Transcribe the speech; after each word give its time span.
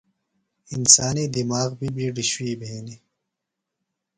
انسانی 0.75 1.25
دِماغ 1.35 1.69
بیۡ 1.79 2.25
شُوئی 2.31 2.53
بھینیۡ۔ 2.59 3.01